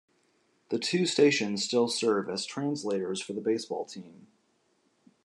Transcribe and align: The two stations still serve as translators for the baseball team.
The 0.69 0.79
two 0.79 1.05
stations 1.05 1.63
still 1.63 1.87
serve 1.87 2.27
as 2.27 2.47
translators 2.47 3.21
for 3.21 3.33
the 3.33 3.39
baseball 3.39 3.85
team. 3.85 4.25